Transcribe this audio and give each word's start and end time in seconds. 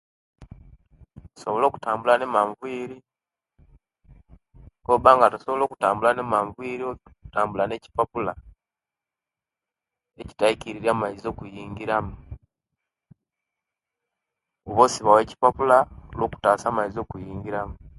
Insobola 1.33 1.65
okutambula 1.67 2.13
ne 2.17 2.27
maaviri 2.33 2.97
owobanga 4.85 5.31
tosobola 5.33 5.63
okutambula 5.65 6.09
ne 6.13 6.23
maaviri 6.31 6.83
otambula 7.25 7.63
ne 7.67 7.75
kipapula 7.83 8.33
echitaikiriria 10.21 10.91
amaizi 10.95 11.25
okuyingiramu 11.29 12.13
oba 14.69 14.81
osibawo 14.85 15.19
ekipapula 15.23 15.77
olwokutasia 16.13 16.67
amaizi 16.69 16.97
obutayingiramu 16.99 17.75